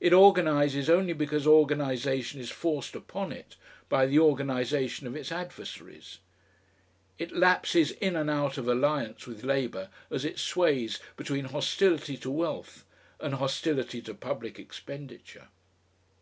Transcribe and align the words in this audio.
It 0.00 0.14
organises 0.14 0.88
only 0.88 1.12
because 1.12 1.46
organisation 1.46 2.40
is 2.40 2.48
forced 2.50 2.94
upon 2.94 3.30
it 3.30 3.56
by 3.90 4.06
the 4.06 4.18
organisation 4.18 5.06
of 5.06 5.14
its 5.14 5.30
adversaries. 5.30 6.20
It 7.18 7.32
lapses 7.36 7.90
in 7.90 8.16
and 8.16 8.30
out 8.30 8.56
of 8.56 8.66
alliance 8.66 9.26
with 9.26 9.44
Labour 9.44 9.90
as 10.10 10.24
it 10.24 10.38
sways 10.38 10.98
between 11.14 11.44
hostility 11.44 12.16
to 12.16 12.30
wealth 12.30 12.86
and 13.20 13.34
hostility 13.34 14.00
to 14.00 14.14
public 14.14 14.58
expenditure.... 14.58 15.48